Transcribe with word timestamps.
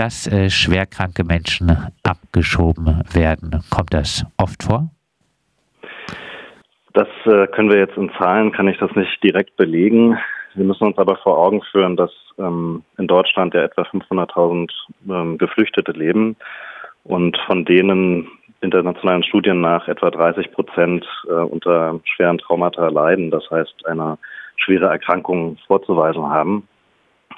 dass 0.00 0.26
äh, 0.26 0.48
schwerkranke 0.48 1.24
Menschen 1.24 1.76
abgeschoben 2.04 3.04
werden. 3.12 3.62
Kommt 3.68 3.92
das 3.92 4.24
oft 4.38 4.62
vor? 4.62 4.88
Das 6.94 7.08
äh, 7.26 7.46
können 7.48 7.70
wir 7.70 7.78
jetzt 7.78 7.98
in 7.98 8.10
Zahlen, 8.18 8.50
kann 8.50 8.66
ich 8.66 8.78
das 8.78 8.90
nicht 8.96 9.22
direkt 9.22 9.58
belegen. 9.58 10.16
Wir 10.54 10.64
müssen 10.64 10.84
uns 10.84 10.96
aber 10.96 11.16
vor 11.16 11.36
Augen 11.36 11.60
führen, 11.70 11.98
dass 11.98 12.10
ähm, 12.38 12.82
in 12.96 13.08
Deutschland 13.08 13.52
ja 13.52 13.62
etwa 13.62 13.82
500.000 13.82 14.70
ähm, 15.06 15.36
Geflüchtete 15.36 15.92
leben 15.92 16.34
und 17.04 17.36
von 17.46 17.66
denen 17.66 18.26
internationalen 18.62 19.22
Studien 19.22 19.60
nach 19.60 19.86
etwa 19.86 20.10
30 20.10 20.50
Prozent 20.52 21.04
äh, 21.28 21.32
unter 21.32 22.00
schweren 22.04 22.38
Traumata 22.38 22.88
leiden, 22.88 23.30
das 23.30 23.44
heißt 23.50 23.84
eine 23.84 24.16
schwere 24.56 24.86
Erkrankung 24.86 25.58
vorzuweisen 25.66 26.26
haben. 26.26 26.66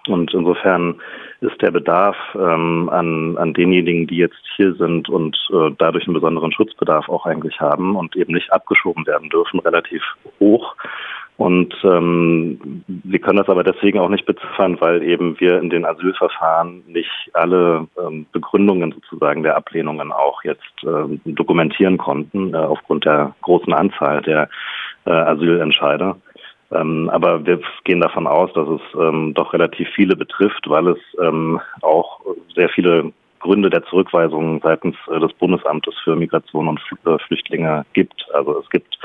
Und 0.09 0.35
insofern 0.35 1.01
ist 1.41 1.61
der 1.63 1.71
Bedarf 1.71 2.17
ähm, 2.35 2.89
an, 2.91 3.37
an 3.39 3.55
denjenigen, 3.55 4.07
die 4.07 4.17
jetzt 4.17 4.43
hier 4.57 4.75
sind 4.75 5.09
und 5.09 5.37
äh, 5.53 5.71
dadurch 5.79 6.07
einen 6.07 6.15
besonderen 6.15 6.53
Schutzbedarf 6.53 7.09
auch 7.09 7.25
eigentlich 7.25 7.61
haben 7.61 7.95
und 7.95 8.17
eben 8.17 8.33
nicht 8.33 8.53
abgeschoben 8.53 9.07
werden 9.07 9.29
dürfen, 9.29 9.61
relativ 9.61 10.03
hoch. 10.41 10.75
Und 11.37 11.75
ähm, 11.83 12.85
wir 12.87 13.19
können 13.19 13.39
das 13.39 13.49
aber 13.49 13.65
deswegen 13.65 13.99
auch 13.99 14.09
nicht 14.09 14.27
beziffern, 14.27 14.77
weil 14.81 15.03
eben 15.03 15.41
wir 15.41 15.61
in 15.61 15.71
den 15.71 15.85
Asylverfahren 15.85 16.85
nicht 16.87 17.11
alle 17.33 17.89
ähm, 17.99 18.27
Begründungen 18.33 18.93
sozusagen 18.93 19.43
der 19.43 19.57
Ablehnungen 19.57 20.13
auch 20.13 20.45
jetzt 20.45 20.63
ähm, 20.85 21.21
dokumentieren 21.25 21.97
konnten, 21.97 22.55
äh, 22.55 22.59
aufgrund 22.59 23.07
der 23.07 23.35
großen 23.43 23.73
Anzahl 23.73 24.21
der 24.23 24.49
äh, 25.07 25.11
Asylentscheider. 25.11 26.17
Ähm, 26.75 27.11
aber 27.11 27.45
wir 27.45 27.61
gehen 27.85 28.01
davon 28.01 28.27
aus, 28.27 28.53
dass 28.55 28.69
es 28.69 28.81
ähm, 28.99 29.35
doch 29.35 29.53
relativ 29.53 29.89
viele 29.95 30.17
betrifft, 30.17 30.69
weil 30.69 30.89
es 30.89 30.99
ähm, 31.21 31.61
auch 31.83 32.21
sehr 32.55 32.69
viele 32.69 33.13
Gründe 33.41 33.71
der 33.71 33.85
Zurückweisung 33.85 34.61
seitens 34.63 34.97
äh, 35.11 35.19
des 35.21 35.33
Bundesamtes 35.35 35.95
für 36.05 36.17
Migration 36.17 36.69
und 36.69 36.81
äh, 37.05 37.19
Flüchtlinge 37.27 37.85
gibt. 37.93 38.27
Also 38.33 38.61
es 38.61 38.71
gibt 38.71 38.99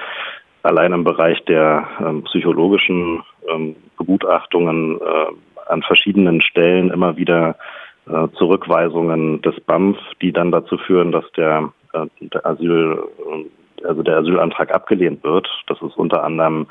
allein 0.64 0.94
im 0.94 1.04
Bereich 1.04 1.44
der 1.45 1.88
ähm, 2.00 2.23
psychologischen 2.23 3.23
ähm, 3.50 3.76
Begutachtungen 3.98 5.00
äh, 5.02 5.70
an 5.70 5.82
verschiedenen 5.82 6.42
Stellen 6.42 6.92
immer 6.92 7.18
wieder 7.18 7.56
äh, 8.08 8.28
Zurückweisungen 8.38 9.42
des 9.42 9.60
BAMF, 9.62 9.98
die 10.22 10.32
dann 10.32 10.52
dazu 10.52 10.78
führen, 10.78 11.12
dass 11.12 11.30
der, 11.36 11.72
äh, 11.94 12.06
der 12.22 12.45
Asyl, 12.45 13.04
also 13.84 14.04
der 14.04 14.18
Asylantrag 14.18 14.73
abgelehnt 14.73 15.23
wird. 15.23 15.48
Das 15.68 15.82
ist 15.82 15.98
unter 15.98 16.23
anderem 16.23 16.68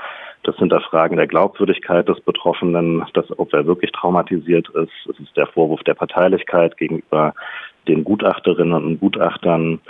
das 0.47 0.57
Hinterfragen 0.57 1.17
der 1.17 1.27
Glaubwürdigkeit 1.27 2.09
des 2.09 2.21
Betroffenen, 2.21 3.05
dass, 3.15 3.27
ob 3.39 3.53
er 3.53 3.67
wirklich 3.67 3.93
traumatisiert 3.93 4.69
ist. 4.71 4.93
Es 5.11 5.21
ist 5.21 5.37
der 5.37 5.47
Vorwurf 5.47 5.83
der 5.85 5.95
Parteilichkeit 5.95 6.77
gegenüber 6.77 7.35
den 7.89 8.05
Gutachterinnen 8.05 8.85
und 8.85 9.01
Gutachtern 9.01 9.81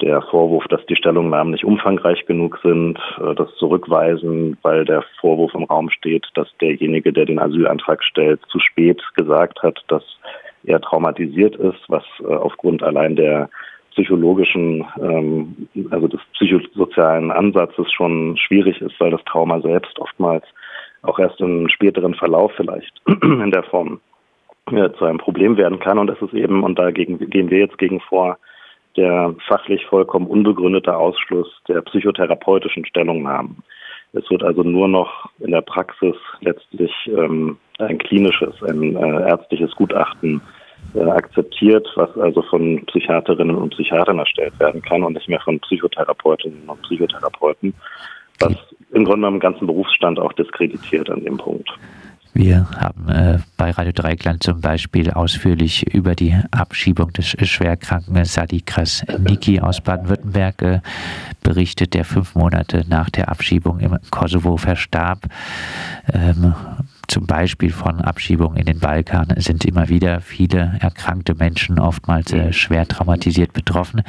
der 0.00 0.20
Vorwurf, 0.22 0.64
dass 0.68 0.84
die 0.86 0.96
Stellungnahmen 0.96 1.52
nicht 1.52 1.64
umfangreich 1.64 2.26
genug 2.26 2.58
sind, 2.62 2.98
äh, 3.18 3.34
das 3.34 3.54
Zurückweisen, 3.56 4.58
weil 4.62 4.84
der 4.84 5.02
Vorwurf 5.20 5.54
im 5.54 5.64
Raum 5.64 5.90
steht, 5.90 6.26
dass 6.34 6.48
derjenige, 6.60 7.12
der 7.12 7.24
den 7.24 7.38
Asylantrag 7.38 8.02
stellt, 8.04 8.40
zu 8.48 8.58
spät 8.58 9.02
gesagt 9.14 9.62
hat, 9.62 9.82
dass 9.88 10.02
er 10.64 10.80
traumatisiert 10.80 11.56
ist, 11.56 11.80
was 11.88 12.04
äh, 12.20 12.26
aufgrund 12.26 12.82
allein 12.82 13.16
der 13.16 13.48
psychologischen, 13.96 14.84
ähm, 15.00 15.68
also 15.90 16.06
des 16.06 16.20
psychosozialen 16.34 17.30
Ansatzes 17.30 17.90
schon 17.92 18.36
schwierig 18.36 18.80
ist, 18.80 18.98
weil 19.00 19.10
das 19.10 19.24
Trauma 19.24 19.60
selbst 19.60 19.98
oftmals 19.98 20.44
auch 21.02 21.18
erst 21.18 21.40
im 21.40 21.68
späteren 21.68 22.14
Verlauf 22.14 22.52
vielleicht 22.56 22.92
in 23.22 23.50
der 23.50 23.62
Form 23.62 24.00
ja, 24.70 24.92
zu 24.94 25.04
einem 25.04 25.18
Problem 25.18 25.56
werden 25.56 25.78
kann. 25.78 25.98
Und 25.98 26.08
das 26.08 26.20
ist 26.20 26.34
eben, 26.34 26.62
und 26.62 26.78
dagegen 26.78 27.18
gehen 27.30 27.50
wir 27.50 27.58
jetzt 27.58 27.78
gegen 27.78 28.00
vor, 28.00 28.36
der 28.96 29.34
fachlich 29.46 29.84
vollkommen 29.86 30.26
unbegründete 30.26 30.94
Ausschluss 30.94 31.48
der 31.68 31.80
psychotherapeutischen 31.82 32.84
Stellungnahmen. 32.84 33.62
Es 34.12 34.28
wird 34.30 34.42
also 34.42 34.62
nur 34.62 34.88
noch 34.88 35.30
in 35.40 35.50
der 35.50 35.60
Praxis 35.60 36.16
letztlich 36.40 36.92
ähm, 37.06 37.58
ein 37.78 37.98
klinisches, 37.98 38.62
ein 38.62 38.96
äh, 38.96 39.28
ärztliches 39.28 39.72
Gutachten 39.72 40.40
äh, 40.40 40.55
akzeptiert, 40.94 41.86
was 41.96 42.16
also 42.18 42.42
von 42.42 42.84
Psychiaterinnen 42.86 43.56
und 43.56 43.70
Psychiatern 43.70 44.18
erstellt 44.18 44.58
werden 44.58 44.82
kann 44.82 45.02
und 45.02 45.14
nicht 45.14 45.28
mehr 45.28 45.40
von 45.40 45.60
Psychotherapeutinnen 45.60 46.68
und 46.68 46.82
Psychotherapeuten, 46.82 47.74
was 48.40 48.54
im 48.92 49.04
Grunde 49.04 49.22
genommen 49.22 49.40
ganzen 49.40 49.66
Berufsstand 49.66 50.18
auch 50.18 50.32
diskreditiert 50.32 51.10
an 51.10 51.24
dem 51.24 51.36
Punkt. 51.36 51.70
Wir 52.36 52.68
haben 52.78 53.08
äh, 53.08 53.38
bei 53.56 53.70
Radio 53.70 53.92
Dreikland 53.94 54.42
zum 54.42 54.60
Beispiel 54.60 55.10
ausführlich 55.10 55.94
über 55.94 56.14
die 56.14 56.36
Abschiebung 56.50 57.10
des 57.14 57.28
schwerkranken 57.28 58.22
Sadi 58.26 58.60
Krasniki 58.60 59.60
aus 59.60 59.80
Baden-Württemberg 59.80 60.60
äh, 60.60 60.80
berichtet, 61.42 61.94
der 61.94 62.04
fünf 62.04 62.34
Monate 62.34 62.84
nach 62.90 63.08
der 63.08 63.30
Abschiebung 63.30 63.80
im 63.80 63.96
Kosovo 64.10 64.58
verstarb. 64.58 65.20
Ähm, 66.12 66.54
zum 67.08 67.26
Beispiel 67.26 67.70
von 67.70 68.00
Abschiebungen 68.00 68.56
in 68.56 68.66
den 68.66 68.80
Balkan 68.80 69.34
sind 69.36 69.64
immer 69.64 69.88
wieder 69.88 70.20
viele 70.20 70.76
erkrankte 70.80 71.34
Menschen, 71.34 71.78
oftmals 71.78 72.32
äh, 72.32 72.52
schwer 72.52 72.86
traumatisiert 72.86 73.52
betroffen. 73.52 74.02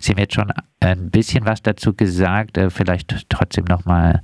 Sie 0.00 0.12
haben 0.12 0.18
jetzt 0.18 0.34
schon 0.34 0.52
ein 0.80 1.10
bisschen 1.10 1.44
was 1.44 1.62
dazu 1.62 1.94
gesagt, 1.94 2.58
äh, 2.58 2.70
vielleicht 2.70 3.26
trotzdem 3.28 3.64
nochmal 3.64 4.22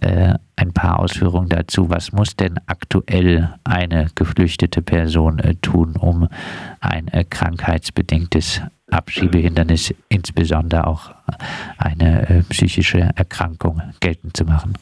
äh, 0.00 0.34
ein 0.56 0.72
paar 0.72 0.98
Ausführungen 0.98 1.48
dazu. 1.48 1.90
Was 1.90 2.12
muss 2.12 2.36
denn 2.36 2.58
aktuell 2.66 3.54
eine 3.64 4.08
geflüchtete 4.14 4.82
Person 4.82 5.38
äh, 5.38 5.54
tun, 5.56 5.96
um 5.96 6.28
ein 6.80 7.08
äh, 7.08 7.24
krankheitsbedingtes 7.24 8.62
Abschiebehindernis, 8.90 9.94
insbesondere 10.08 10.86
auch 10.86 11.10
eine 11.76 12.28
äh, 12.28 12.42
psychische 12.44 13.10
Erkrankung 13.14 13.82
geltend 14.00 14.36
zu 14.36 14.44
machen? 14.44 14.74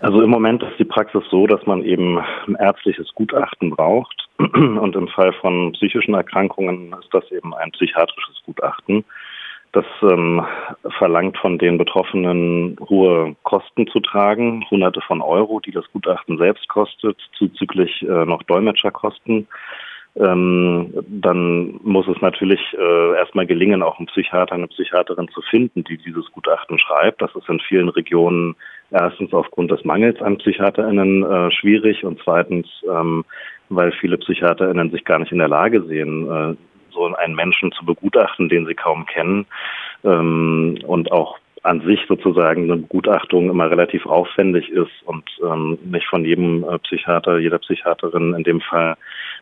Also 0.00 0.22
im 0.22 0.30
Moment 0.30 0.62
ist 0.62 0.78
die 0.78 0.84
Praxis 0.84 1.22
so, 1.30 1.46
dass 1.46 1.64
man 1.66 1.82
eben 1.82 2.18
ein 2.18 2.56
ärztliches 2.58 3.12
Gutachten 3.14 3.70
braucht. 3.70 4.28
Und 4.38 4.94
im 4.94 5.08
Fall 5.08 5.32
von 5.32 5.72
psychischen 5.72 6.14
Erkrankungen 6.14 6.94
ist 7.00 7.12
das 7.12 7.30
eben 7.32 7.54
ein 7.54 7.72
psychiatrisches 7.72 8.40
Gutachten. 8.44 9.04
Das 9.72 9.84
ähm, 10.02 10.46
verlangt 10.98 11.36
von 11.36 11.58
den 11.58 11.76
Betroffenen 11.76 12.78
hohe 12.88 13.36
Kosten 13.42 13.86
zu 13.88 14.00
tragen, 14.00 14.64
hunderte 14.70 15.00
von 15.02 15.20
Euro, 15.20 15.60
die 15.60 15.72
das 15.72 15.84
Gutachten 15.92 16.38
selbst 16.38 16.68
kostet, 16.68 17.18
zuzüglich 17.36 18.02
äh, 18.02 18.24
noch 18.24 18.42
Dolmetscherkosten 18.44 19.46
ähm, 20.18 20.92
dann 21.06 21.78
muss 21.82 22.08
es 22.08 22.20
natürlich 22.20 22.60
äh, 22.76 23.16
erstmal 23.16 23.46
gelingen, 23.46 23.82
auch 23.82 23.98
einen 23.98 24.06
Psychiater, 24.06 24.54
eine 24.54 24.66
Psychiaterin 24.66 25.28
zu 25.28 25.42
finden, 25.42 25.84
die 25.84 25.98
dieses 25.98 26.26
Gutachten 26.32 26.78
schreibt. 26.78 27.22
Das 27.22 27.34
ist 27.36 27.48
in 27.48 27.60
vielen 27.60 27.88
Regionen 27.88 28.56
erstens 28.90 29.32
aufgrund 29.32 29.70
des 29.70 29.84
Mangels 29.84 30.20
an 30.20 30.38
PsychiaterInnen 30.38 31.22
äh, 31.24 31.50
schwierig 31.50 32.04
und 32.04 32.20
zweitens, 32.22 32.66
ähm, 32.90 33.24
weil 33.68 33.92
viele 33.92 34.18
PsychiaterInnen 34.18 34.90
sich 34.90 35.04
gar 35.04 35.18
nicht 35.18 35.32
in 35.32 35.38
der 35.38 35.48
Lage 35.48 35.82
sehen, 35.82 36.30
äh, 36.30 36.54
so 36.90 37.14
einen 37.14 37.34
Menschen 37.34 37.72
zu 37.72 37.84
begutachten, 37.84 38.48
den 38.48 38.66
sie 38.66 38.74
kaum 38.74 39.06
kennen 39.06 39.46
ähm, 40.04 40.78
und 40.86 41.12
auch 41.12 41.38
an 41.62 41.80
sich 41.82 42.00
sozusagen 42.08 42.64
eine 42.64 42.76
Begutachtung 42.76 43.50
immer 43.50 43.70
relativ 43.70 44.06
aufwendig 44.06 44.70
ist 44.70 45.02
und 45.04 45.24
ähm, 45.42 45.78
nicht 45.84 46.06
von 46.06 46.24
jedem 46.24 46.64
äh, 46.64 46.78
Psychiater, 46.78 47.38
jeder 47.38 47.58
Psychiaterin 47.58 48.34
in 48.34 48.44
dem 48.44 48.60
Fall 48.60 48.96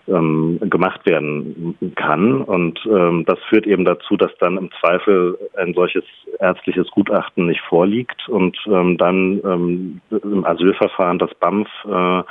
ähm, 0.08 0.58
gemacht 0.60 1.04
werden 1.06 1.76
kann. 1.96 2.42
Und 2.42 2.80
ähm, 2.86 3.24
das 3.26 3.38
führt 3.48 3.66
eben 3.66 3.84
dazu, 3.84 4.16
dass 4.16 4.30
dann 4.38 4.56
im 4.56 4.70
Zweifel 4.80 5.38
ein 5.56 5.74
solches 5.74 6.04
ärztliches 6.38 6.88
Gutachten 6.90 7.46
nicht 7.46 7.60
vorliegt 7.62 8.28
und 8.28 8.56
ähm, 8.66 8.96
dann 8.98 9.40
ähm, 9.44 10.00
im 10.10 10.44
Asylverfahren 10.44 11.18
das 11.18 11.34
BAMF 11.34 11.68
äh, 11.84 12.22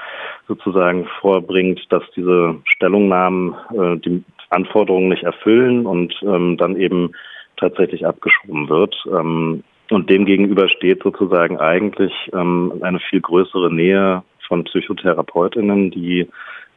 sozusagen 0.48 1.08
vorbringt, 1.22 1.82
dass 1.90 2.04
diese 2.16 2.56
Stellungnahmen 2.66 3.56
äh, 3.74 3.98
die 3.98 4.24
Anforderungen 4.50 5.10
nicht 5.10 5.24
erfüllen 5.24 5.86
und 5.86 6.14
ähm, 6.22 6.58
dann 6.58 6.76
eben 6.76 7.12
tatsächlich 7.58 8.06
abgeschoben 8.06 8.70
wird. 8.70 8.96
Ähm, 9.12 9.64
und 9.92 10.10
dem 10.10 10.26
gegenüber 10.26 10.68
steht 10.68 11.04
sozusagen 11.04 11.60
eigentlich 11.60 12.14
ähm, 12.34 12.74
eine 12.82 13.00
viel 13.00 13.22
größere 13.22 13.72
Nähe 13.72 14.24
von 14.48 14.64
Psychotherapeutinnen, 14.64 15.92
die 15.92 16.28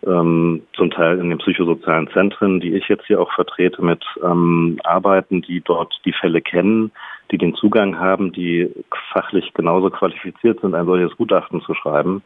ähm, 0.06 0.62
zum 0.74 0.90
Teil 0.90 1.18
in 1.18 1.30
den 1.30 1.38
psychosozialen 1.38 2.08
Zentren, 2.10 2.60
die 2.60 2.74
ich 2.74 2.88
jetzt 2.88 3.06
hier 3.06 3.20
auch 3.20 3.32
vertrete, 3.32 3.82
mit 3.82 4.04
ähm, 4.22 4.78
arbeiten, 4.84 5.42
die 5.42 5.60
dort 5.60 6.00
die 6.04 6.12
Fälle 6.12 6.40
kennen, 6.40 6.92
die 7.30 7.38
den 7.38 7.54
Zugang 7.54 7.98
haben, 7.98 8.32
die 8.32 8.70
fachlich 9.12 9.52
genauso 9.54 9.90
qualifiziert 9.90 10.60
sind, 10.60 10.74
ein 10.74 10.86
solches 10.86 11.16
Gutachten 11.16 11.60
zu 11.62 11.74
schreiben. 11.74 12.22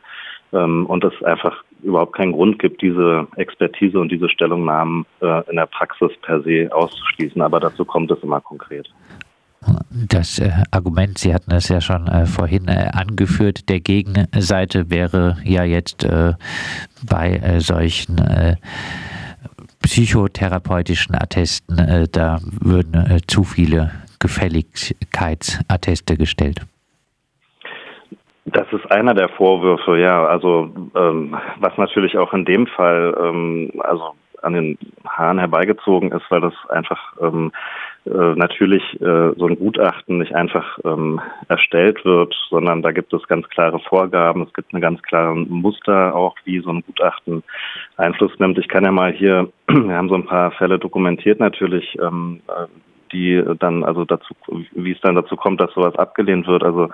Ähm, 0.52 0.86
und 0.86 1.02
es 1.04 1.22
einfach 1.22 1.64
überhaupt 1.82 2.14
keinen 2.14 2.32
Grund 2.32 2.58
gibt, 2.58 2.82
diese 2.82 3.26
Expertise 3.36 3.98
und 3.98 4.12
diese 4.12 4.28
Stellungnahmen 4.28 5.06
äh, 5.20 5.48
in 5.48 5.56
der 5.56 5.66
Praxis 5.66 6.10
per 6.20 6.42
se 6.42 6.68
auszuschließen. 6.70 7.40
Aber 7.40 7.58
dazu 7.58 7.84
kommt 7.84 8.10
es 8.10 8.22
immer 8.22 8.40
konkret. 8.40 8.88
Das 9.94 10.38
äh, 10.38 10.50
Argument, 10.70 11.18
Sie 11.18 11.34
hatten 11.34 11.50
es 11.52 11.68
ja 11.68 11.80
schon 11.80 12.08
äh, 12.08 12.24
vorhin 12.26 12.66
äh, 12.68 12.90
angeführt, 12.92 13.68
der 13.68 13.80
Gegenseite 13.80 14.90
wäre 14.90 15.36
ja 15.44 15.64
jetzt 15.64 16.04
äh, 16.04 16.32
bei 17.08 17.36
äh, 17.36 17.60
solchen 17.60 18.18
äh, 18.18 18.56
psychotherapeutischen 19.82 21.16
Attesten, 21.16 22.06
da 22.12 22.38
würden 22.60 23.20
zu 23.26 23.42
viele 23.42 23.90
Gefälligkeitsatteste 24.20 26.16
gestellt. 26.16 26.60
Das 28.44 28.72
ist 28.72 28.88
einer 28.92 29.14
der 29.14 29.28
Vorwürfe, 29.28 29.98
ja. 29.98 30.24
Also 30.24 30.70
ähm, 30.94 31.36
was 31.58 31.76
natürlich 31.78 32.16
auch 32.16 32.32
in 32.32 32.44
dem 32.44 32.68
Fall 32.68 33.12
ähm, 33.20 33.72
also 33.80 34.14
an 34.42 34.52
den 34.52 34.78
Haaren 35.04 35.38
herbeigezogen 35.38 36.12
ist, 36.12 36.30
weil 36.30 36.40
das 36.40 36.54
einfach 36.68 37.00
ähm, 37.20 37.50
äh, 37.50 37.60
natürlich 38.04 38.82
äh, 39.00 39.32
so 39.36 39.46
ein 39.46 39.58
Gutachten 39.58 40.18
nicht 40.18 40.34
einfach 40.34 40.78
ähm, 40.84 41.20
erstellt 41.48 42.04
wird, 42.04 42.34
sondern 42.50 42.82
da 42.82 42.90
gibt 42.90 43.12
es 43.12 43.28
ganz 43.28 43.48
klare 43.48 43.78
Vorgaben, 43.78 44.42
es 44.42 44.52
gibt 44.54 44.72
eine 44.72 44.80
ganz 44.80 45.00
klare 45.02 45.36
Muster 45.36 46.14
auch, 46.14 46.34
wie 46.44 46.60
so 46.60 46.70
ein 46.70 46.82
Gutachten 46.82 47.44
Einfluss 47.96 48.32
nimmt. 48.38 48.58
Ich 48.58 48.68
kann 48.68 48.84
ja 48.84 48.90
mal 48.90 49.12
hier, 49.12 49.48
wir 49.68 49.94
haben 49.94 50.08
so 50.08 50.16
ein 50.16 50.26
paar 50.26 50.50
Fälle 50.52 50.78
dokumentiert 50.78 51.38
natürlich, 51.38 51.96
ähm, 52.00 52.40
äh, 52.48 52.66
die 53.12 53.42
dann 53.58 53.84
also 53.84 54.04
dazu, 54.04 54.34
wie 54.72 54.92
es 54.92 55.00
dann 55.02 55.14
dazu 55.14 55.36
kommt, 55.36 55.60
dass 55.60 55.72
sowas 55.74 55.94
abgelehnt 55.96 56.46
wird. 56.46 56.64
Also 56.64 56.88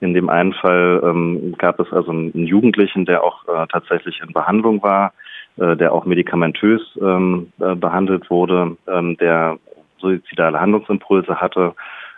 in 0.00 0.14
dem 0.14 0.28
einen 0.28 0.52
Fall 0.52 1.00
ähm, 1.02 1.54
gab 1.58 1.80
es 1.80 1.92
also 1.92 2.10
einen 2.10 2.46
Jugendlichen, 2.46 3.06
der 3.06 3.24
auch 3.24 3.48
äh, 3.48 3.66
tatsächlich 3.68 4.20
in 4.20 4.32
Behandlung 4.32 4.82
war, 4.82 5.12
äh, 5.56 5.76
der 5.76 5.92
auch 5.92 6.04
medikamentös 6.04 6.82
ähm, 7.00 7.52
äh, 7.58 7.74
behandelt 7.74 8.30
wurde, 8.30 8.76
ähm, 8.86 9.16
der 9.16 9.58
suizidale 10.02 10.60
Handlungsimpulse 10.60 11.40
hatte. 11.40 11.74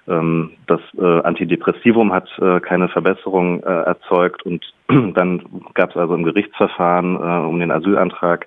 Ähm, 0.06 0.52
das 0.66 0.80
äh, 0.98 1.20
Antidepressivum 1.22 2.12
hat 2.12 2.28
äh, 2.38 2.60
keine 2.60 2.88
Verbesserung 2.88 3.62
äh, 3.62 3.66
erzeugt 3.66 4.44
und 4.44 4.64
dann 4.88 5.42
gab 5.74 5.90
es 5.90 5.96
also 5.96 6.14
im 6.14 6.24
Gerichtsverfahren 6.24 7.16
um 7.16 7.58
den 7.58 7.70
Asylantrag 7.70 8.46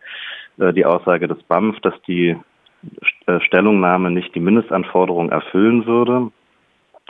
die 0.60 0.86
Aussage 0.86 1.28
des 1.28 1.38
BAMF, 1.44 1.80
dass 1.81 1.94
die 2.07 2.36
Stellungnahme 3.42 4.10
nicht 4.10 4.34
die 4.34 4.39
Mindestanforderungen 4.39 5.30
erfüllen 5.30 5.86
würde. 5.86 6.31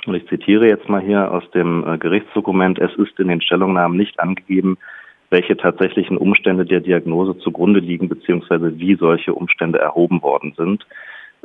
Und 0.06 0.16
ich 0.16 0.28
zitiere 0.28 0.68
jetzt 0.68 0.90
mal 0.90 1.00
hier 1.00 1.32
aus 1.32 1.50
dem 1.52 1.98
Gerichtsdokument, 1.98 2.78
es 2.78 2.94
ist 2.96 3.18
in 3.22 3.30
den 3.30 3.40
Stellungnahmen 3.40 3.98
nicht 3.98 4.20
angegeben, 4.20 4.78
welche 5.30 5.56
tatsächlichen 5.56 6.18
Umstände 6.18 6.66
der 6.66 6.82
Diagnose 6.82 7.38
zugrunde 7.38 7.80
liegen, 7.80 8.10
beziehungsweise 8.10 8.78
wie 8.80 8.96
solche 8.96 9.34
Umstände 9.34 9.80
erhoben 9.80 10.22
worden 10.22 10.54
sind 10.58 10.86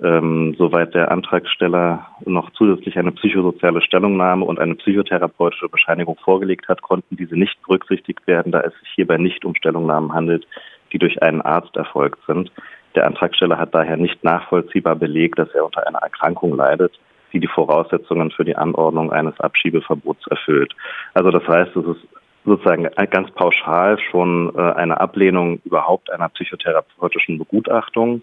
ähm, 0.03 0.55
soweit 0.59 0.95
der 0.95 1.11
Antragsteller 1.11 2.07
noch 2.25 2.51
zusätzlich 2.53 2.99
eine 2.99 3.13
psychosoziale 3.13 3.83
Stellungnahme 3.83 4.45
und 4.45 4.59
eine 4.59 4.75
psychotherapeutische 4.77 5.69
Bescheinigung 5.69 6.17
vorgelegt 6.25 6.69
hat, 6.69 6.83
konnten 6.83 7.17
diese 7.17 7.37
nicht 7.37 7.61
berücksichtigt 7.63 8.27
werden, 8.27 8.53
da 8.53 8.61
es 8.61 8.73
sich 8.81 8.91
hierbei 8.95 9.19
nicht 9.19 9.45
um 9.45 9.55
Stellungnahmen 9.55 10.13
handelt, 10.13 10.47
die 10.93 10.99
durch 10.99 11.23
einen 11.23 11.43
Arzt 11.43 11.77
erfolgt 11.77 12.21
sind. 12.27 12.51
Der 12.95 13.07
Antragsteller 13.07 13.59
hat 13.59 13.75
daher 13.75 13.97
nicht 13.97 14.23
nachvollziehbar 14.25 14.97
belegt, 14.97 15.39
dass 15.39 15.51
er 15.51 15.65
unter 15.65 15.87
einer 15.87 16.01
Erkrankung 16.01 16.57
leidet, 16.57 16.99
die 17.33 17.41
die 17.41 17.49
Voraussetzungen 17.49 18.31
für 18.31 18.45
die 18.45 18.57
Anordnung 18.57 19.13
eines 19.13 19.39
Abschiebeverbots 19.41 20.27
erfüllt. 20.29 20.75
Also 21.15 21.31
das 21.31 21.47
heißt, 21.47 21.75
es 21.77 21.87
ist 21.97 22.09
sozusagen 22.45 22.89
ganz 23.11 23.31
pauschal 23.31 23.99
schon 24.11 24.53
äh, 24.57 24.61
eine 24.61 25.01
Ablehnung 25.01 25.61
überhaupt 25.65 26.11
einer 26.11 26.29
psychotherapeutischen 26.29 27.39
Begutachtung 27.39 28.23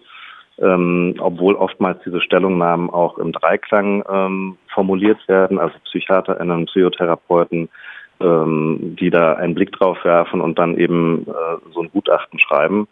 ähm, 0.60 1.14
obwohl 1.18 1.54
oftmals 1.54 1.98
diese 2.04 2.20
Stellungnahmen 2.20 2.90
auch 2.90 3.18
im 3.18 3.32
Dreiklang 3.32 4.04
ähm, 4.10 4.58
formuliert 4.68 5.26
werden, 5.28 5.58
also 5.58 5.74
PsychiaterInnen, 5.84 6.66
Psychotherapeuten, 6.66 7.68
ähm, 8.20 8.96
die 9.00 9.10
da 9.10 9.34
einen 9.34 9.54
Blick 9.54 9.72
drauf 9.72 10.04
werfen 10.04 10.40
und 10.40 10.58
dann 10.58 10.76
eben 10.76 11.26
äh, 11.26 11.72
so 11.72 11.80
ein 11.82 11.90
Gutachten 11.90 12.38
schreiben. 12.38 12.88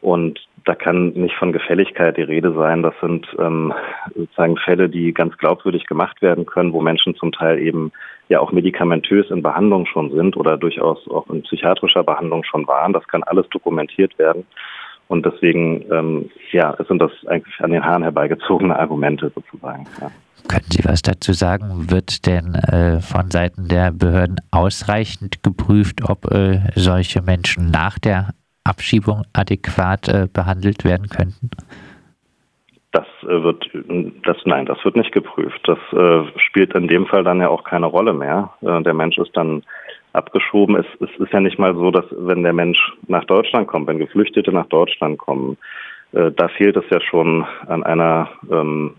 Und 0.00 0.38
da 0.64 0.76
kann 0.76 1.08
nicht 1.14 1.34
von 1.34 1.52
Gefälligkeit 1.52 2.16
die 2.16 2.22
Rede 2.22 2.52
sein. 2.52 2.82
Das 2.82 2.94
sind 3.00 3.26
ähm, 3.38 3.72
sozusagen 4.14 4.56
Fälle, 4.56 4.88
die 4.88 5.12
ganz 5.12 5.36
glaubwürdig 5.38 5.86
gemacht 5.86 6.22
werden 6.22 6.46
können, 6.46 6.72
wo 6.72 6.80
Menschen 6.80 7.16
zum 7.16 7.32
Teil 7.32 7.58
eben 7.58 7.90
ja 8.28 8.38
auch 8.38 8.52
medikamentös 8.52 9.30
in 9.30 9.42
Behandlung 9.42 9.86
schon 9.86 10.12
sind 10.12 10.36
oder 10.36 10.56
durchaus 10.56 11.08
auch 11.08 11.28
in 11.30 11.42
psychiatrischer 11.42 12.04
Behandlung 12.04 12.44
schon 12.44 12.68
waren. 12.68 12.92
Das 12.92 13.08
kann 13.08 13.24
alles 13.24 13.48
dokumentiert 13.48 14.16
werden. 14.18 14.46
Und 15.08 15.24
deswegen, 15.24 15.84
ähm, 15.90 16.30
ja, 16.52 16.76
sind 16.86 17.00
das 17.00 17.10
eigentlich 17.26 17.58
an 17.60 17.70
den 17.70 17.84
Haaren 17.84 18.02
herbeigezogene 18.02 18.78
Argumente 18.78 19.32
sozusagen. 19.34 19.86
Ja. 20.00 20.10
Können 20.48 20.66
Sie 20.70 20.84
was 20.84 21.02
dazu 21.02 21.32
sagen? 21.32 21.90
Wird 21.90 22.26
denn 22.26 22.54
äh, 22.54 23.00
von 23.00 23.30
Seiten 23.30 23.68
der 23.68 23.90
Behörden 23.90 24.36
ausreichend 24.50 25.42
geprüft, 25.42 26.08
ob 26.08 26.30
äh, 26.30 26.60
solche 26.74 27.22
Menschen 27.22 27.70
nach 27.70 27.98
der 27.98 28.30
Abschiebung 28.64 29.24
adäquat 29.32 30.08
äh, 30.08 30.28
behandelt 30.32 30.84
werden 30.84 31.08
könnten? 31.08 31.50
Das 32.92 33.06
äh, 33.22 33.42
wird, 33.42 33.68
das 34.24 34.36
nein, 34.44 34.66
das 34.66 34.82
wird 34.84 34.96
nicht 34.96 35.12
geprüft. 35.12 35.60
Das 35.64 35.78
äh, 35.92 36.24
spielt 36.38 36.74
in 36.74 36.88
dem 36.88 37.06
Fall 37.06 37.24
dann 37.24 37.40
ja 37.40 37.48
auch 37.48 37.64
keine 37.64 37.86
Rolle 37.86 38.12
mehr. 38.12 38.50
Äh, 38.62 38.82
der 38.82 38.94
Mensch 38.94 39.18
ist 39.18 39.36
dann 39.36 39.62
abgeschoben. 40.18 40.76
Es, 40.76 40.86
es 41.00 41.10
ist 41.18 41.32
ja 41.32 41.40
nicht 41.40 41.58
mal 41.58 41.74
so, 41.74 41.90
dass 41.90 42.04
wenn 42.10 42.42
der 42.42 42.52
Mensch 42.52 42.78
nach 43.06 43.24
Deutschland 43.24 43.68
kommt, 43.68 43.86
wenn 43.86 43.98
Geflüchtete 43.98 44.52
nach 44.52 44.66
Deutschland 44.66 45.18
kommen, 45.18 45.56
äh, 46.12 46.30
da 46.32 46.48
fehlt 46.48 46.76
es 46.76 46.84
ja 46.90 47.00
schon 47.00 47.46
an 47.66 47.82
einer 47.82 48.28
ähm, 48.50 48.94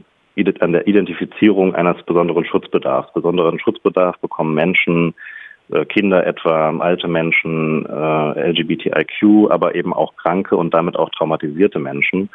an 0.62 0.72
der 0.72 0.88
Identifizierung 0.88 1.76
eines 1.76 2.02
besonderen 2.04 2.46
Schutzbedarfs. 2.46 3.14
Besonderen 3.14 3.60
Schutzbedarf 3.60 4.18
bekommen 4.20 4.54
Menschen, 4.54 5.14
äh, 5.70 5.84
Kinder 5.86 6.26
etwa, 6.26 6.70
alte 6.80 7.10
Menschen, 7.10 7.86
äh, 7.86 8.50
LGBTIQ, 8.52 9.52
aber 9.52 9.76
eben 9.76 9.94
auch 9.94 10.16
kranke 10.16 10.56
und 10.56 10.74
damit 10.74 10.96
auch 10.96 11.10
traumatisierte 11.10 11.80
Menschen. 11.80 12.30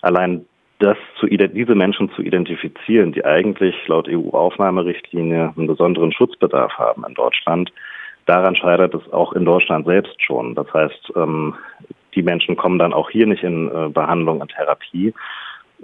Allein 0.00 0.46
das 0.78 0.96
zu, 1.20 1.26
diese 1.26 1.74
Menschen 1.74 2.10
zu 2.16 2.22
identifizieren, 2.22 3.12
die 3.12 3.24
eigentlich 3.24 3.74
laut 3.86 4.08
EU-Aufnahmerichtlinie 4.08 5.52
einen 5.56 5.66
besonderen 5.68 6.12
Schutzbedarf 6.12 6.72
haben 6.76 7.04
in 7.06 7.14
Deutschland, 7.14 7.72
daran 8.26 8.56
scheitert 8.56 8.94
es 8.94 9.12
auch 9.12 9.32
in 9.32 9.44
Deutschland 9.44 9.86
selbst 9.86 10.22
schon. 10.22 10.54
Das 10.54 10.72
heißt, 10.72 11.12
ähm, 11.16 11.54
die 12.14 12.22
Menschen 12.22 12.56
kommen 12.56 12.78
dann 12.78 12.92
auch 12.92 13.10
hier 13.10 13.26
nicht 13.26 13.42
in 13.42 13.68
äh, 13.68 13.88
Behandlung 13.88 14.40
und 14.40 14.52
Therapie. 14.52 15.14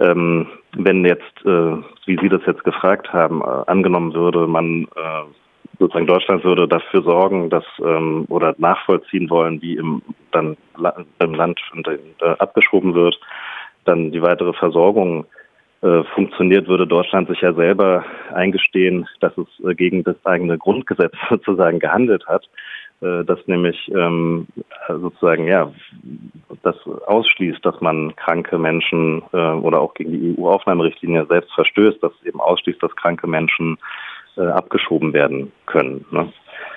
Ähm, 0.01 0.47
wenn 0.77 1.05
jetzt, 1.05 1.45
äh, 1.45 1.77
wie 2.07 2.19
Sie 2.21 2.29
das 2.29 2.43
jetzt 2.47 2.65
gefragt 2.65 3.13
haben, 3.13 3.43
äh, 3.43 3.65
angenommen 3.67 4.15
würde, 4.15 4.47
man 4.47 4.85
äh, 4.95 5.25
sozusagen 5.79 6.07
Deutschland 6.07 6.45
würde 6.45 6.69
dafür 6.69 7.03
sorgen, 7.03 7.51
dass 7.51 7.65
ähm, 7.81 8.27
oder 8.29 8.55
nachvollziehen 8.59 9.31
wollen, 9.31 9.61
wie 9.63 9.77
im 9.77 10.03
dann 10.33 10.57
im 11.21 11.35
Land 11.35 11.61
äh, 11.87 12.25
abgeschoben 12.39 12.95
wird, 12.95 13.19
dann 13.85 14.13
die 14.13 14.23
weitere 14.23 14.53
Versorgung 14.53 15.25
äh, 15.81 16.03
funktioniert, 16.15 16.67
würde 16.67 16.89
Deutschland 16.89 17.29
sich 17.29 17.41
ja 17.41 17.53
selber 17.53 18.05
eingestehen, 18.35 19.07
dass 19.21 19.33
es 19.39 19.47
äh, 19.65 19.77
gegen 19.77 20.03
das 20.03 20.17
eigene 20.25 20.59
Grundgesetz 20.59 21.13
sozusagen 21.31 21.79
gehandelt 21.79 22.27
hat, 22.27 22.49
äh, 23.01 23.25
das 23.25 23.39
nämlich 23.47 23.89
ähm, 23.95 24.49
sozusagen 24.89 25.47
ja 25.47 25.73
das 26.65 26.75
ausschließt, 27.07 27.65
dass 27.65 27.81
man 27.81 28.17
kranke 28.17 28.59
Menschen 28.59 29.23
äh, 29.33 29.37
oder 29.37 29.81
auch 29.81 29.95
gegen 29.95 30.11
die 30.11 30.37
EU-Aufnahmerichtlinie 30.37 31.27
selbst 31.27 31.53
verstößt, 31.55 32.03
dass 32.03 32.13
eben 32.25 32.41
ausschließt, 32.41 32.83
dass 32.83 32.97
kranke 32.97 33.27
Menschen 33.27 33.79
abgeschoben 34.37 35.13
werden 35.15 35.51
können. 35.67 36.05
Ne? 36.13 36.33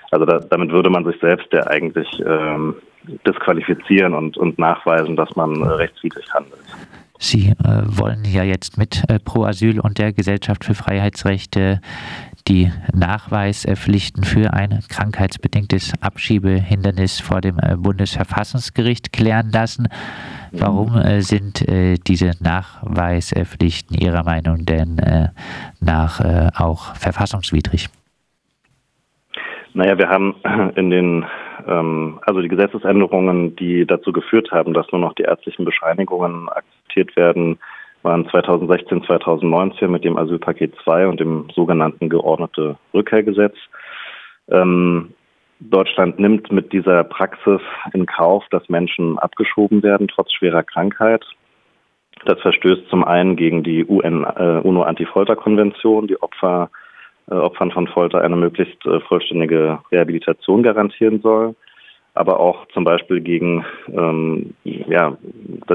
Also 0.10 0.25
da, 0.25 0.39
damit 0.39 0.72
würde 0.72 0.89
man 0.89 1.05
sich 1.05 1.20
selbst 1.22 1.46
ja 1.53 1.67
eigentlich 1.67 2.08
ähm, 2.25 2.75
disqualifizieren 3.27 4.15
und, 4.15 4.36
und 4.36 4.58
nachweisen, 4.58 5.15
dass 5.15 5.36
man 5.36 5.62
rechtswidrig 5.62 6.25
handelt. 6.34 6.63
Sie 7.24 7.50
äh, 7.50 7.84
wollen 7.86 8.25
ja 8.25 8.44
jetzt 8.44 8.80
mit 8.80 9.04
äh, 9.08 9.20
Pro 9.20 9.44
Asyl 9.44 9.80
und 9.80 10.00
der 10.00 10.12
Gesellschaft 10.12 10.66
für 10.66 10.74
Freiheitsrechte 10.74 11.80
die 12.48 12.72
Nachweispflichten 12.96 14.24
für 14.24 14.54
ein 14.54 14.80
krankheitsbedingtes 14.90 15.94
Abschiebehindernis 16.01 17.20
vor 17.20 17.42
dem 17.42 17.60
äh, 17.60 17.75
Bundesverfassungsgericht 17.78 19.13
klären 19.13 19.51
lassen. 19.51 19.88
Warum 20.51 20.98
äh, 20.98 21.22
sind 21.22 21.62
äh, 21.70 21.98
diese 22.08 22.32
Nachweispflichten 22.42 24.00
Ihrer 24.00 24.24
Meinung 24.24 24.66
denn 24.66 24.98
nach 25.80 26.22
auch 26.60 26.96
verfassungswidrig? 26.96 27.90
Naja, 29.75 29.98
wir 30.00 30.10
haben 30.10 30.36
in 30.75 30.90
den 30.90 31.25
ähm, 31.68 32.20
also 32.25 32.42
die 32.42 32.48
Gesetzesänderungen, 32.48 33.56
die 33.56 33.86
dazu 33.86 34.12
geführt 34.12 34.51
haben, 34.51 34.74
dass 34.74 34.92
nur 34.92 35.01
noch 35.01 35.13
die 35.13 35.24
ärztlichen 35.24 35.66
Bescheinigungen 35.66 36.50
akzeptiert 36.50 36.81
werden, 37.15 37.60
waren 38.03 38.27
2016, 38.29 39.03
2019 39.03 39.91
mit 39.91 40.03
dem 40.03 40.17
Asylpaket 40.17 40.74
2 40.83 41.07
und 41.07 41.19
dem 41.19 41.48
sogenannten 41.53 42.10
geordnete 42.10 42.77
Rückkehrgesetz. 42.93 43.55
Ähm, 44.50 45.13
Deutschland 45.60 46.19
nimmt 46.19 46.51
mit 46.51 46.74
dieser 46.74 47.03
Praxis 47.03 47.62
in 47.93 48.07
Kauf, 48.07 48.43
dass 48.50 48.67
Menschen 48.69 49.19
abgeschoben 49.19 49.83
werden, 49.83 50.07
trotz 50.07 50.31
schwerer 50.33 50.63
Krankheit. 50.63 51.24
Das 52.25 52.39
verstößt 52.41 52.89
zum 52.89 53.03
einen 53.03 53.36
gegen 53.36 53.63
die 53.63 53.86
UN, 53.86 54.24
äh, 54.24 54.60
UNO-Anti-Folter-Konvention, 54.63 56.07
die 56.07 56.21
Opfer 56.21 56.69
äh, 57.29 57.36
Opfern 57.36 57.71
von 57.71 57.88
Folter 57.88 58.21
eine 58.21 58.36
möglichst 58.36 58.86
äh, 58.86 59.00
vollständige 59.01 59.79
Rehabilitation 59.91 60.63
garantieren 60.63 61.21
soll. 61.21 61.55
Aber 62.13 62.39
auch 62.39 62.68
zum 62.74 62.84
Beispiel 62.84 63.22
gegen, 63.22 63.65
ähm, 63.88 64.53
ja, 64.63 65.18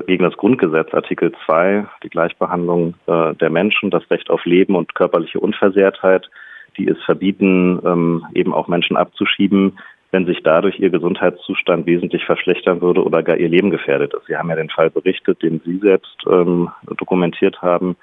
gegen 0.06 0.24
das 0.24 0.36
Grundgesetz, 0.36 0.92
Artikel 0.92 1.32
2, 1.46 1.86
die 2.02 2.10
Gleichbehandlung 2.10 2.94
äh, 3.06 3.34
der 3.34 3.50
Menschen, 3.50 3.90
das 3.90 4.08
Recht 4.10 4.28
auf 4.28 4.44
Leben 4.44 4.74
und 4.74 4.94
körperliche 4.94 5.40
Unversehrtheit, 5.40 6.28
die 6.76 6.88
es 6.88 7.02
verbieten, 7.04 7.80
ähm, 7.84 8.26
eben 8.34 8.52
auch 8.52 8.68
Menschen 8.68 8.96
abzuschieben, 8.96 9.78
wenn 10.10 10.26
sich 10.26 10.42
dadurch 10.42 10.78
ihr 10.78 10.90
Gesundheitszustand 10.90 11.86
wesentlich 11.86 12.24
verschlechtern 12.24 12.80
würde 12.80 13.02
oder 13.02 13.22
gar 13.22 13.36
ihr 13.36 13.48
Leben 13.48 13.70
gefährdet 13.70 14.12
ist. 14.14 14.26
Sie 14.26 14.36
haben 14.36 14.50
ja 14.50 14.56
den 14.56 14.70
Fall 14.70 14.90
berichtet, 14.90 15.42
den 15.42 15.60
Sie 15.64 15.78
selbst 15.78 16.16
ähm, 16.30 16.70
dokumentiert 16.98 17.62
haben. 17.62 17.96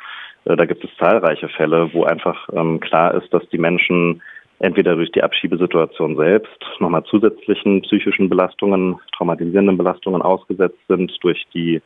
Äh, 0.45 0.55
da 0.55 0.65
gibt 0.65 0.83
es 0.83 0.89
zahlreiche 0.97 1.49
Fälle, 1.49 1.93
wo 1.93 2.03
einfach 2.03 2.49
ähm, 2.51 2.79
klar 2.79 3.13
ist, 3.13 3.31
dass 3.33 3.47
die 3.49 3.57
Menschen 3.59 4.21
entweder 4.59 4.95
durch 4.95 5.11
die 5.11 5.23
Abschiebesituation 5.23 6.15
selbst 6.15 6.59
nochmal 6.79 7.03
zusätzlichen 7.03 7.81
psychischen 7.81 8.29
Belastungen, 8.29 8.99
traumatisierenden 9.17 9.77
Belastungen 9.77 10.21
ausgesetzt 10.21 10.79
sind, 10.87 11.11
durch 11.21 11.45
die 11.53 11.81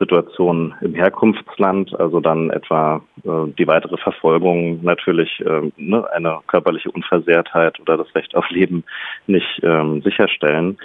Situation 0.00 0.74
im 0.80 0.94
Herkunftsland, 0.94 1.98
also 2.00 2.20
dann 2.20 2.48
etwa 2.50 3.02
äh, 3.22 3.52
die 3.58 3.66
weitere 3.66 3.98
Verfolgung 3.98 4.82
natürlich 4.82 5.40
äh, 5.40 5.70
ne, 5.76 6.10
eine 6.12 6.38
körperliche 6.46 6.90
Unversehrtheit 6.90 7.78
oder 7.80 7.98
das 7.98 8.12
Recht 8.14 8.34
auf 8.34 8.48
Leben 8.48 8.82
nicht 9.26 9.60
ähm, 9.62 10.00
sicherstellen, 10.00 10.78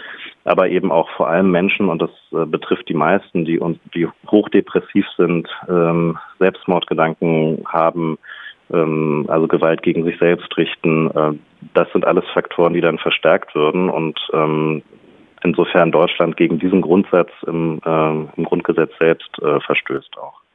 aber 0.43 0.67
eben 0.67 0.91
auch 0.91 1.09
vor 1.11 1.29
allem 1.29 1.49
Menschen 1.49 1.87
und 1.87 2.01
das 2.01 2.11
äh, 2.33 2.45
betrifft 2.45 2.89
die 2.89 2.93
meisten, 2.93 3.45
die 3.45 3.59
die 3.93 4.07
hochdepressiv 4.27 5.05
sind, 5.15 5.47
ähm, 5.69 6.17
Selbstmordgedanken 6.39 7.63
haben, 7.65 8.17
ähm, 8.71 9.25
also 9.27 9.47
Gewalt 9.47 9.83
gegen 9.83 10.03
sich 10.03 10.17
selbst 10.19 10.55
richten. 10.57 11.11
Äh, 11.11 11.33
das 11.73 11.91
sind 11.91 12.05
alles 12.05 12.25
Faktoren, 12.33 12.73
die 12.73 12.81
dann 12.81 12.97
verstärkt 12.97 13.55
würden 13.55 13.89
und 13.89 14.19
ähm, 14.33 14.81
insofern 15.43 15.91
Deutschland 15.91 16.37
gegen 16.37 16.59
diesen 16.59 16.81
Grundsatz 16.81 17.31
im, 17.47 17.79
äh, 17.85 18.09
im 18.37 18.43
Grundgesetz 18.43 18.91
selbst 18.99 19.29
äh, 19.41 19.59
verstößt 19.61 20.17
auch. 20.17 20.45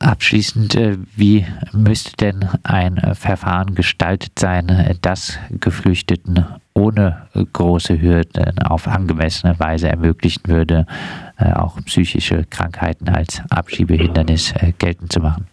Abschließend, 0.00 0.74
äh, 0.74 0.98
wie 1.16 1.46
müsste 1.72 2.14
denn 2.16 2.46
ein 2.62 2.98
äh, 2.98 3.14
Verfahren 3.14 3.74
gestaltet 3.74 4.38
sein, 4.38 4.68
äh, 4.68 4.94
das 5.00 5.38
Geflüchteten 5.60 6.44
ohne 6.74 7.28
große 7.52 8.02
Hürden 8.02 8.58
auf 8.58 8.86
angemessene 8.88 9.58
Weise 9.60 9.88
ermöglichen 9.88 10.48
würde, 10.48 10.86
auch 11.54 11.76
psychische 11.84 12.44
Krankheiten 12.50 13.08
als 13.08 13.44
Abschiebehindernis 13.48 14.52
geltend 14.78 15.12
zu 15.12 15.20
machen? 15.20 15.46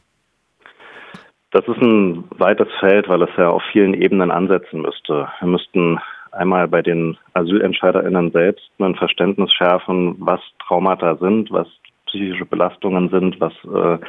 Das 1.52 1.68
ist 1.68 1.82
ein 1.82 2.24
weites 2.38 2.70
Feld, 2.80 3.10
weil 3.10 3.22
es 3.24 3.30
ja 3.38 3.50
auf 3.50 3.64
vielen 3.72 3.94
Ebenen 3.94 4.32
ansetzen 4.32 4.82
müsste. 4.82 5.28
Wir 5.40 5.48
müssten 5.48 6.00
einmal 6.32 6.68
bei 6.70 6.82
den 6.82 7.18
AsylentscheiderInnen 7.34 8.32
selbst 8.32 8.72
ein 8.80 8.96
Verständnis 8.96 9.52
schärfen, 9.52 10.16
was 10.20 10.40
Traumata 10.66 11.18
sind, 11.18 11.52
was 11.52 11.68
psychische 12.06 12.46
Belastungen 12.46 13.10
sind, 13.10 13.40
was 13.40 13.54
äh, 13.66 14.00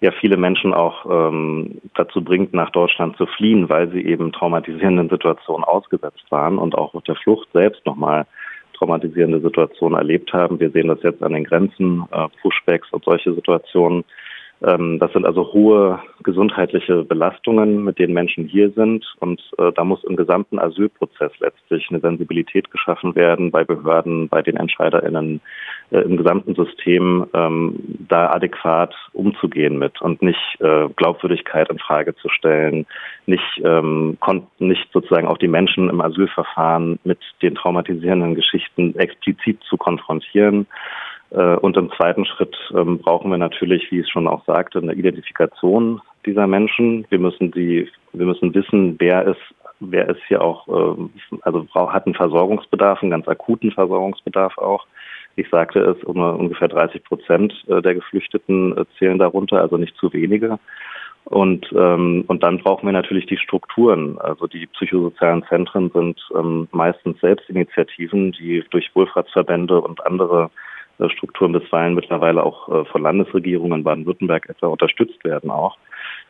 ja 0.00 0.12
viele 0.20 0.36
Menschen 0.36 0.72
auch 0.72 1.04
ähm, 1.10 1.80
dazu 1.94 2.22
bringt, 2.22 2.52
nach 2.52 2.70
Deutschland 2.70 3.16
zu 3.16 3.26
fliehen, 3.26 3.68
weil 3.68 3.90
sie 3.90 4.04
eben 4.04 4.32
traumatisierenden 4.32 5.08
Situationen 5.08 5.64
ausgesetzt 5.64 6.24
waren 6.30 6.58
und 6.58 6.76
auch 6.76 6.94
auf 6.94 7.02
der 7.04 7.16
Flucht 7.16 7.48
selbst 7.52 7.84
nochmal 7.86 8.26
traumatisierende 8.76 9.40
Situationen 9.40 9.98
erlebt 9.98 10.32
haben. 10.32 10.58
Wir 10.58 10.70
sehen 10.70 10.88
das 10.88 11.02
jetzt 11.02 11.22
an 11.22 11.32
den 11.32 11.44
Grenzen, 11.44 12.04
äh, 12.12 12.28
Pushbacks 12.40 12.92
und 12.92 13.04
solche 13.04 13.34
Situationen. 13.34 14.04
Ähm, 14.62 14.98
das 14.98 15.12
sind 15.12 15.26
also 15.26 15.52
hohe 15.52 16.00
gesundheitliche 16.22 17.04
Belastungen, 17.04 17.84
mit 17.84 17.98
denen 17.98 18.14
Menschen 18.14 18.46
hier 18.46 18.70
sind. 18.70 19.04
Und 19.20 19.42
äh, 19.58 19.72
da 19.72 19.84
muss 19.84 20.04
im 20.04 20.16
gesamten 20.16 20.58
Asylprozess 20.58 21.32
letztlich 21.40 21.86
eine 21.90 22.00
Sensibilität 22.00 22.70
geschaffen 22.70 23.14
werden 23.14 23.50
bei 23.50 23.64
Behörden, 23.64 24.28
bei 24.28 24.42
den 24.42 24.56
EntscheiderInnen, 24.56 25.40
äh, 25.90 25.98
im 25.98 26.16
gesamten 26.16 26.54
System, 26.54 27.26
ähm, 27.34 27.76
da 28.08 28.30
adäquat 28.30 28.94
umzugehen 29.12 29.78
mit 29.78 30.00
und 30.00 30.22
nicht 30.22 30.60
äh, 30.60 30.88
Glaubwürdigkeit 30.96 31.68
in 31.70 31.78
Frage 31.78 32.14
zu 32.14 32.28
stellen, 32.28 32.86
nicht, 33.26 33.62
ähm, 33.62 34.16
nicht 34.58 34.88
sozusagen 34.92 35.26
auch 35.26 35.38
die 35.38 35.48
Menschen 35.48 35.90
im 35.90 36.00
Asylverfahren 36.00 36.98
mit 37.04 37.18
den 37.42 37.54
traumatisierenden 37.54 38.34
Geschichten 38.34 38.94
explizit 38.96 39.58
zu 39.68 39.76
konfrontieren 39.76 40.66
und 41.34 41.76
im 41.76 41.90
zweiten 41.92 42.24
Schritt 42.24 42.56
ähm, 42.74 42.98
brauchen 42.98 43.30
wir 43.30 43.38
natürlich, 43.38 43.90
wie 43.90 43.98
es 43.98 44.08
schon 44.08 44.28
auch 44.28 44.44
sagte, 44.44 44.78
eine 44.78 44.94
Identifikation 44.94 46.00
dieser 46.24 46.46
Menschen. 46.46 47.06
Wir 47.10 47.18
müssen 47.18 47.50
die, 47.50 47.88
wir 48.12 48.26
müssen 48.26 48.54
wissen, 48.54 48.96
wer 48.98 49.26
ist, 49.26 49.40
wer 49.80 50.08
ist 50.08 50.20
hier 50.28 50.42
auch, 50.42 50.68
ähm, 50.68 51.10
also 51.42 51.66
hat 51.74 52.06
einen 52.06 52.14
Versorgungsbedarf, 52.14 53.02
einen 53.02 53.10
ganz 53.10 53.26
akuten 53.26 53.72
Versorgungsbedarf 53.72 54.56
auch. 54.58 54.86
Ich 55.36 55.48
sagte 55.50 55.80
es, 55.80 56.04
ungefähr 56.04 56.68
30 56.68 57.02
Prozent 57.02 57.52
äh, 57.66 57.82
der 57.82 57.94
Geflüchteten 57.94 58.76
äh, 58.78 58.84
zählen 58.98 59.18
darunter, 59.18 59.60
also 59.60 59.76
nicht 59.76 59.96
zu 59.96 60.12
wenige. 60.12 60.58
Und, 61.24 61.66
ähm, 61.74 62.24
und 62.28 62.42
dann 62.44 62.58
brauchen 62.58 62.86
wir 62.86 62.92
natürlich 62.92 63.26
die 63.26 63.38
Strukturen. 63.38 64.18
Also 64.18 64.46
die 64.46 64.66
psychosozialen 64.66 65.42
Zentren 65.48 65.90
sind 65.90 66.20
meistens 66.70 67.18
Selbstinitiativen, 67.20 68.32
die 68.32 68.62
durch 68.70 68.94
Wohlfahrtsverbände 68.94 69.80
und 69.80 70.04
andere 70.06 70.44
äh, 70.44 70.63
Strukturen 71.08 71.52
bisweilen 71.52 71.94
mittlerweile 71.94 72.44
auch 72.44 72.68
äh, 72.68 72.84
von 72.86 73.02
Landesregierungen 73.02 73.78
in 73.80 73.84
Baden-Württemberg 73.84 74.48
etwa 74.48 74.68
unterstützt 74.68 75.24
werden 75.24 75.50
auch, 75.50 75.76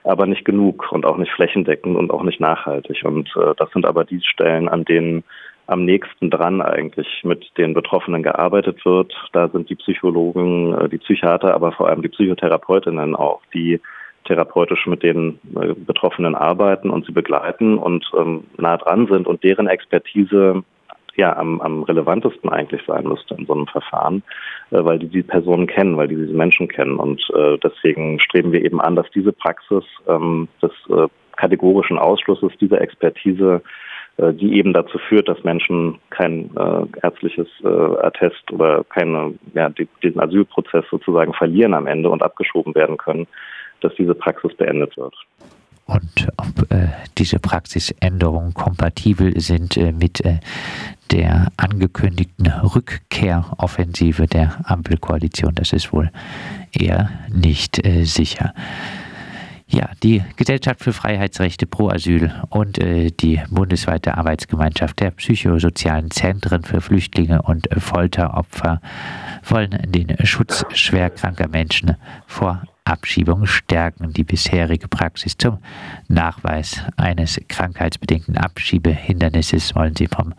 aber 0.04 0.26
nicht 0.26 0.44
genug 0.44 0.90
und 0.92 1.04
auch 1.04 1.16
nicht 1.16 1.32
flächendeckend 1.32 1.96
und 1.96 2.10
auch 2.10 2.22
nicht 2.22 2.40
nachhaltig. 2.40 3.04
Und 3.04 3.28
äh, 3.36 3.54
das 3.56 3.70
sind 3.72 3.86
aber 3.86 4.04
die 4.04 4.20
Stellen, 4.22 4.68
an 4.68 4.84
denen 4.84 5.24
am 5.66 5.84
nächsten 5.84 6.30
dran 6.30 6.60
eigentlich 6.60 7.22
mit 7.24 7.50
den 7.56 7.72
Betroffenen 7.72 8.22
gearbeitet 8.22 8.84
wird. 8.84 9.14
Da 9.32 9.48
sind 9.48 9.70
die 9.70 9.76
Psychologen, 9.76 10.90
die 10.90 10.98
Psychiater, 10.98 11.54
aber 11.54 11.72
vor 11.72 11.88
allem 11.88 12.02
die 12.02 12.10
Psychotherapeutinnen 12.10 13.16
auch, 13.16 13.40
die 13.54 13.80
therapeutisch 14.24 14.86
mit 14.86 15.02
den 15.02 15.38
Betroffenen 15.86 16.34
arbeiten 16.34 16.90
und 16.90 17.06
sie 17.06 17.12
begleiten 17.12 17.78
und 17.78 18.10
ähm, 18.16 18.44
nah 18.56 18.76
dran 18.76 19.06
sind 19.06 19.26
und 19.26 19.42
deren 19.44 19.66
Expertise 19.66 20.62
ja 21.16 21.36
am, 21.36 21.60
am 21.60 21.82
relevantesten 21.84 22.50
eigentlich 22.50 22.82
sein 22.86 23.06
müsste 23.06 23.34
in 23.34 23.46
so 23.46 23.54
einem 23.54 23.66
Verfahren, 23.66 24.22
äh, 24.70 24.84
weil 24.84 24.98
die 24.98 25.08
die 25.08 25.22
Personen 25.22 25.66
kennen, 25.66 25.96
weil 25.96 26.08
die 26.08 26.16
diese 26.16 26.32
Menschen 26.32 26.68
kennen. 26.68 26.96
Und 26.96 27.22
äh, 27.34 27.58
deswegen 27.62 28.20
streben 28.20 28.52
wir 28.52 28.64
eben 28.64 28.80
an, 28.80 28.96
dass 28.96 29.10
diese 29.14 29.32
Praxis 29.32 29.84
ähm, 30.08 30.48
des 30.62 30.72
äh, 30.88 31.08
kategorischen 31.36 31.98
Ausschlusses 31.98 32.52
dieser 32.60 32.80
Expertise 32.80 33.62
äh, 34.16 34.32
die 34.32 34.56
eben 34.56 34.72
dazu 34.72 34.98
führt, 34.98 35.28
dass 35.28 35.42
Menschen 35.42 35.98
kein 36.10 36.50
äh, 36.56 36.86
ärztliches 37.02 37.48
äh, 37.64 37.68
Attest 37.68 38.50
oder 38.52 38.84
keine, 38.84 39.34
ja, 39.54 39.68
die, 39.70 39.88
diesen 40.02 40.20
Asylprozess 40.20 40.84
sozusagen 40.90 41.34
verlieren 41.34 41.74
am 41.74 41.88
Ende 41.88 42.08
und 42.08 42.22
abgeschoben 42.22 42.74
werden 42.76 42.96
können, 42.96 43.26
dass 43.80 43.92
diese 43.96 44.14
Praxis 44.14 44.54
beendet 44.54 44.96
wird 44.96 45.14
und 45.86 46.28
ob 46.36 46.72
äh, 46.72 46.88
diese 47.18 47.38
Praxisänderungen 47.38 48.54
kompatibel 48.54 49.38
sind 49.40 49.76
äh, 49.76 49.92
mit 49.92 50.24
äh, 50.24 50.38
der 51.14 51.52
angekündigten 51.56 52.48
Rückkehroffensive 52.48 54.26
der 54.26 54.68
Ampelkoalition. 54.68 55.54
Das 55.54 55.72
ist 55.72 55.92
wohl 55.92 56.10
eher 56.72 57.08
nicht 57.28 57.86
äh, 57.86 58.02
sicher. 58.04 58.52
Ja, 59.68 59.90
die 60.02 60.22
Gesellschaft 60.36 60.82
für 60.82 60.92
Freiheitsrechte 60.92 61.66
pro 61.66 61.88
Asyl 61.88 62.34
und 62.50 62.78
äh, 62.78 63.12
die 63.12 63.40
bundesweite 63.48 64.18
Arbeitsgemeinschaft 64.18 64.98
der 65.00 65.12
psychosozialen 65.12 66.10
Zentren 66.10 66.64
für 66.64 66.80
Flüchtlinge 66.80 67.42
und 67.42 67.68
Folteropfer 67.78 68.80
wollen 69.48 69.78
den 69.86 70.16
Schutz 70.26 70.64
schwerkranker 70.74 71.48
Menschen 71.48 71.96
vor 72.26 72.64
Abschiebung 72.84 73.46
stärken. 73.46 74.12
Die 74.12 74.24
bisherige 74.24 74.88
Praxis 74.88 75.38
zum 75.38 75.58
Nachweis 76.08 76.82
eines 76.96 77.40
krankheitsbedingten 77.48 78.36
Abschiebehindernisses 78.36 79.74
wollen 79.74 79.96
sie 79.96 80.08
vom 80.08 80.34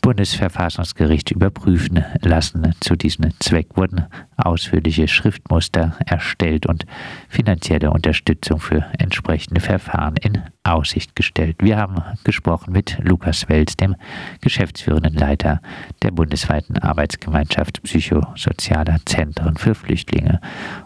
Bundesverfassungsgericht 0.00 1.30
überprüfen 1.30 2.04
lassen. 2.20 2.74
Zu 2.80 2.96
diesem 2.96 3.30
Zweck 3.40 3.76
wurden 3.76 4.06
ausführliche 4.36 5.08
Schriftmuster 5.08 5.96
erstellt 6.04 6.66
und 6.66 6.86
finanzielle 7.28 7.90
Unterstützung 7.90 8.60
für 8.60 8.84
entsprechende 8.98 9.60
Verfahren 9.60 10.16
in 10.16 10.42
Aussicht 10.64 11.16
gestellt. 11.16 11.56
Wir 11.60 11.76
haben 11.76 12.02
gesprochen 12.24 12.72
mit 12.72 12.98
Lukas 13.02 13.48
Wels, 13.48 13.76
dem 13.76 13.96
geschäftsführenden 14.40 15.14
Leiter 15.14 15.60
der 16.02 16.10
bundesweiten 16.10 16.78
Arbeitsgemeinschaft 16.78 17.82
psychosozialer 17.82 18.98
Zentren 19.06 19.56
für 19.56 19.74
Flüchtlinge 19.74 20.40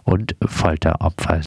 und 0.05 0.37
Folteropfer. 0.47 1.43